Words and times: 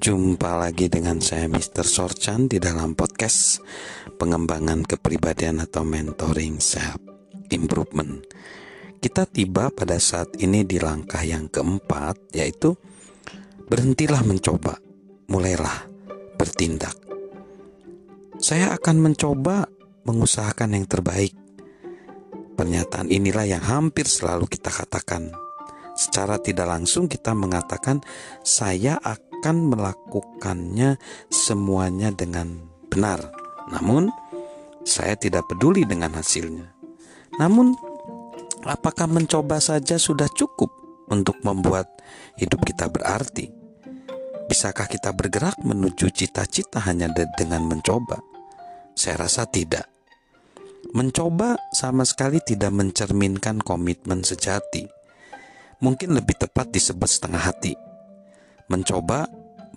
Jumpa 0.00 0.56
lagi 0.56 0.88
dengan 0.88 1.20
saya 1.20 1.44
Mr. 1.44 1.84
Sorchan 1.84 2.48
di 2.48 2.56
dalam 2.56 2.96
podcast 2.96 3.60
pengembangan 4.16 4.80
kepribadian 4.88 5.60
atau 5.60 5.84
mentoring 5.84 6.56
self 6.56 6.96
improvement. 7.52 8.24
Kita 8.96 9.28
tiba 9.28 9.68
pada 9.68 10.00
saat 10.00 10.40
ini 10.40 10.64
di 10.64 10.80
langkah 10.80 11.20
yang 11.20 11.52
keempat 11.52 12.32
yaitu 12.32 12.80
berhentilah 13.68 14.24
mencoba, 14.24 14.80
mulailah 15.28 15.84
bertindak. 16.40 16.96
Saya 18.40 18.72
akan 18.80 19.04
mencoba 19.04 19.68
mengusahakan 20.08 20.80
yang 20.80 20.88
terbaik. 20.88 21.36
Pernyataan 22.56 23.12
inilah 23.12 23.44
yang 23.44 23.60
hampir 23.60 24.08
selalu 24.08 24.48
kita 24.48 24.72
katakan. 24.72 25.28
Secara 25.92 26.40
tidak 26.40 26.72
langsung 26.72 27.04
kita 27.04 27.36
mengatakan 27.36 28.00
saya 28.40 28.96
akan 28.96 29.29
akan 29.40 29.72
melakukannya 29.72 31.00
semuanya 31.32 32.12
dengan 32.12 32.60
benar. 32.92 33.32
Namun, 33.72 34.12
saya 34.84 35.16
tidak 35.16 35.48
peduli 35.48 35.88
dengan 35.88 36.12
hasilnya. 36.12 36.68
Namun, 37.40 37.72
apakah 38.68 39.08
mencoba 39.08 39.56
saja 39.56 39.96
sudah 39.96 40.28
cukup 40.28 40.68
untuk 41.08 41.40
membuat 41.40 41.88
hidup 42.36 42.68
kita 42.68 42.92
berarti? 42.92 43.48
Bisakah 44.44 44.84
kita 44.84 45.16
bergerak 45.16 45.56
menuju 45.64 46.12
cita-cita 46.12 46.84
hanya 46.84 47.08
dengan 47.40 47.64
mencoba? 47.64 48.20
Saya 48.92 49.24
rasa 49.24 49.48
tidak. 49.48 49.88
Mencoba 50.92 51.56
sama 51.72 52.04
sekali 52.04 52.44
tidak 52.44 52.76
mencerminkan 52.76 53.56
komitmen 53.64 54.20
sejati. 54.20 54.84
Mungkin 55.80 56.12
lebih 56.12 56.36
tepat 56.36 56.68
disebut 56.76 57.08
setengah 57.08 57.40
hati 57.40 57.72
Mencoba 58.70 59.26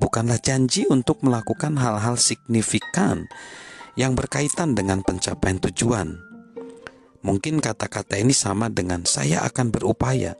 bukanlah 0.03 0.35
janji 0.43 0.83
untuk 0.91 1.23
melakukan 1.23 1.79
hal-hal 1.79 2.19
signifikan 2.19 3.23
yang 3.95 4.19
berkaitan 4.19 4.75
dengan 4.75 4.99
pencapaian 4.99 5.63
tujuan. 5.63 6.19
Mungkin 7.23 7.63
kata-kata 7.63 8.19
ini 8.19 8.35
sama 8.35 8.67
dengan 8.67 9.07
"saya 9.07 9.47
akan 9.47 9.71
berupaya". 9.71 10.35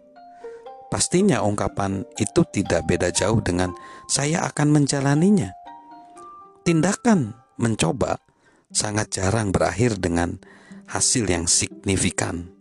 Pastinya 0.91 1.39
ungkapan 1.47 2.03
itu 2.19 2.43
tidak 2.51 2.83
beda 2.91 3.15
jauh 3.15 3.39
dengan 3.39 3.71
"saya 4.11 4.43
akan 4.43 4.83
menjalaninya". 4.83 5.55
Tindakan 6.67 7.31
mencoba 7.55 8.19
sangat 8.75 9.15
jarang 9.15 9.55
berakhir 9.55 9.95
dengan 9.95 10.43
hasil 10.91 11.23
yang 11.31 11.47
signifikan. 11.47 12.51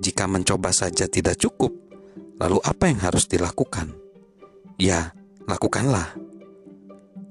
Jika 0.00 0.24
mencoba 0.24 0.72
saja 0.72 1.04
tidak 1.04 1.36
cukup, 1.36 1.76
lalu 2.40 2.64
apa 2.64 2.88
yang 2.88 3.04
harus 3.04 3.28
dilakukan? 3.28 4.08
ya 4.78 5.10
lakukanlah. 5.48 6.14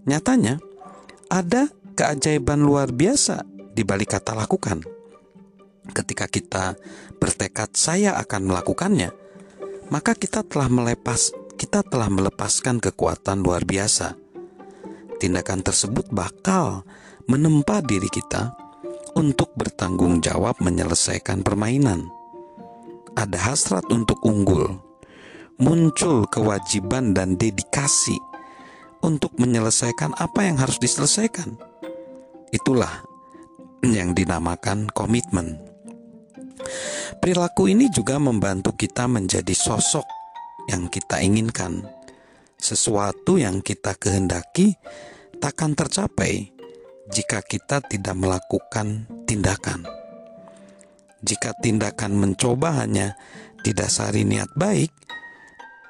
Nyatanya, 0.10 0.58
ada 1.30 1.70
keajaiban 1.94 2.66
luar 2.66 2.90
biasa 2.90 3.46
di 3.72 3.86
balik 3.86 4.18
kata 4.18 4.34
lakukan. 4.34 4.82
Ketika 5.94 6.26
kita 6.28 6.76
bertekad 7.22 7.78
saya 7.78 8.18
akan 8.20 8.52
melakukannya, 8.52 9.14
maka 9.94 10.18
kita 10.18 10.44
telah 10.44 10.68
melepas 10.68 11.32
kita 11.58 11.82
telah 11.82 12.10
melepaskan 12.12 12.78
kekuatan 12.78 13.42
luar 13.42 13.66
biasa. 13.66 14.14
Tindakan 15.18 15.66
tersebut 15.66 16.14
bakal 16.14 16.86
menempa 17.26 17.82
diri 17.82 18.06
kita 18.08 18.54
untuk 19.18 19.50
bertanggung 19.58 20.22
jawab 20.22 20.62
menyelesaikan 20.62 21.42
permainan. 21.42 22.06
Ada 23.18 23.50
hasrat 23.50 23.90
untuk 23.90 24.22
unggul, 24.22 24.78
muncul 25.58 26.30
kewajiban 26.30 27.18
dan 27.18 27.38
dedikasi 27.38 28.18
untuk 29.02 29.34
menyelesaikan 29.38 30.14
apa 30.18 30.46
yang 30.46 30.58
harus 30.62 30.78
diselesaikan. 30.82 31.58
Itulah 32.54 33.06
yang 33.86 34.14
dinamakan 34.18 34.90
komitmen. 34.90 35.62
Perilaku 37.18 37.70
ini 37.70 37.90
juga 37.90 38.18
membantu 38.18 38.74
kita 38.74 39.06
menjadi 39.10 39.54
sosok 39.54 40.06
yang 40.70 40.90
kita 40.90 41.22
inginkan. 41.22 41.86
Sesuatu 42.58 43.38
yang 43.38 43.62
kita 43.62 43.94
kehendaki 43.94 44.74
takkan 45.38 45.78
tercapai 45.78 46.50
jika 47.14 47.46
kita 47.46 47.86
tidak 47.86 48.16
melakukan 48.18 49.06
tindakan. 49.30 49.86
Jika 51.22 51.54
tindakan 51.58 52.18
mencoba 52.18 52.82
hanya 52.84 53.18
didasari 53.62 54.26
niat 54.26 54.54
baik, 54.54 55.07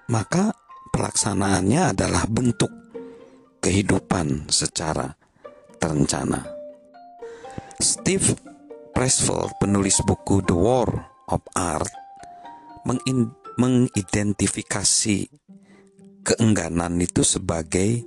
maka 0.07 0.55
pelaksanaannya 0.95 1.91
adalah 1.91 2.23
bentuk 2.31 2.71
kehidupan 3.59 4.47
secara 4.47 5.11
terencana. 5.77 6.47
Steve 7.77 8.33
Pressfield, 8.95 9.53
penulis 9.61 10.01
buku 10.01 10.41
The 10.41 10.57
War 10.57 10.89
of 11.29 11.43
Art, 11.53 11.91
mengidentifikasi 13.59 15.29
keengganan 16.25 16.97
itu 16.97 17.21
sebagai 17.21 18.01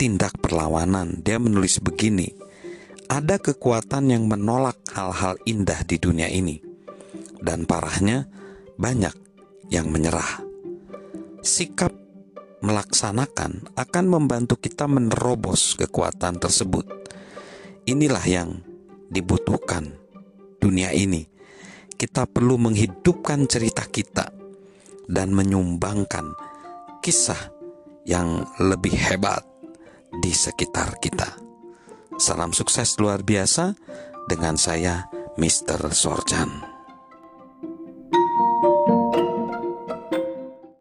tindak 0.00 0.34
perlawanan. 0.42 1.22
Dia 1.22 1.38
menulis 1.38 1.78
begini, 1.78 2.34
ada 3.06 3.38
kekuatan 3.38 4.10
yang 4.10 4.26
menolak 4.26 4.82
hal-hal 4.90 5.38
indah 5.46 5.86
di 5.86 6.00
dunia 6.00 6.26
ini. 6.26 6.58
Dan 7.38 7.66
parahnya, 7.70 8.26
banyak 8.74 9.14
yang 9.70 9.90
menyerah 9.94 10.51
sikap 11.42 11.90
melaksanakan 12.62 13.74
akan 13.74 14.04
membantu 14.06 14.62
kita 14.62 14.86
menerobos 14.86 15.74
kekuatan 15.74 16.38
tersebut. 16.38 16.86
Inilah 17.90 18.22
yang 18.30 18.62
dibutuhkan 19.10 19.90
dunia 20.62 20.94
ini. 20.94 21.26
Kita 21.98 22.30
perlu 22.30 22.58
menghidupkan 22.58 23.46
cerita 23.50 23.86
kita 23.86 24.30
dan 25.10 25.34
menyumbangkan 25.34 26.34
kisah 27.02 27.50
yang 28.06 28.46
lebih 28.62 28.94
hebat 28.94 29.42
di 30.22 30.30
sekitar 30.30 30.98
kita. 31.02 31.38
Salam 32.18 32.54
sukses 32.54 32.98
luar 33.02 33.26
biasa 33.26 33.74
dengan 34.30 34.54
saya, 34.54 35.10
Mr. 35.38 35.90
Sorjan. 35.90 36.71